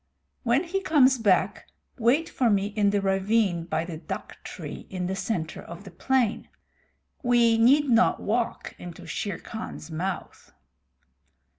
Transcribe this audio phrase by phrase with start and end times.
[0.41, 1.67] When he comes back
[1.99, 5.91] wait for me in the ravine by the dhak tree in the center of the
[5.91, 6.49] plain.
[7.21, 10.53] We need not walk into Shere Khan's mouth."